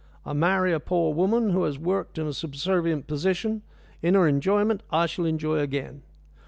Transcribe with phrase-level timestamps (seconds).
[0.25, 3.61] I marry a poor woman who has worked in a subservient position;
[4.01, 6.01] in her enjoyment I shall enjoy again.